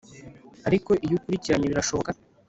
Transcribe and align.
ariko 0.67 0.91
iyo 1.05 1.15
ukurikiranye 1.17 1.67
birashoboka 1.71 2.09